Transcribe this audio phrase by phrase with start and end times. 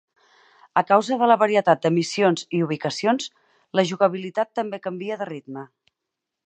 [0.81, 3.29] A causa de la varietat de missions i ubicacions,
[3.81, 5.71] la jugabilitat també canvia de ritme.